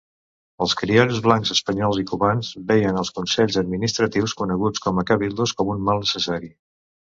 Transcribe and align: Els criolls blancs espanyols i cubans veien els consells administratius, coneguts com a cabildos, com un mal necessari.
Els 0.65 0.71
criolls 0.77 1.19
blancs 1.27 1.51
espanyols 1.55 1.99
i 2.05 2.05
cubans 2.13 2.49
veien 2.73 2.97
els 3.03 3.13
consells 3.19 3.59
administratius, 3.63 4.35
coneguts 4.43 4.85
com 4.89 5.05
a 5.05 5.07
cabildos, 5.13 5.57
com 5.63 5.73
un 5.77 5.87
mal 5.91 6.05
necessari. 6.09 6.53